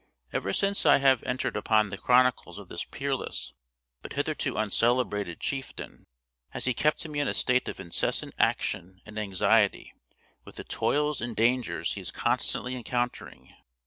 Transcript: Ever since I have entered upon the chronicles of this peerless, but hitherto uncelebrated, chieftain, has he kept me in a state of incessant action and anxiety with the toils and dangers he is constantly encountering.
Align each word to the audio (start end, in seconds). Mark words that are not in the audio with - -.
Ever 0.33 0.51
since 0.51 0.83
I 0.83 0.97
have 0.97 1.21
entered 1.25 1.55
upon 1.55 1.91
the 1.91 1.97
chronicles 1.99 2.57
of 2.57 2.69
this 2.69 2.85
peerless, 2.85 3.53
but 4.01 4.13
hitherto 4.13 4.57
uncelebrated, 4.57 5.39
chieftain, 5.39 6.05
has 6.49 6.65
he 6.65 6.73
kept 6.73 7.07
me 7.07 7.19
in 7.19 7.27
a 7.27 7.35
state 7.35 7.67
of 7.69 7.79
incessant 7.79 8.33
action 8.39 9.01
and 9.05 9.19
anxiety 9.19 9.93
with 10.43 10.55
the 10.55 10.63
toils 10.63 11.21
and 11.21 11.35
dangers 11.35 11.93
he 11.93 12.01
is 12.01 12.09
constantly 12.09 12.75
encountering. 12.75 13.53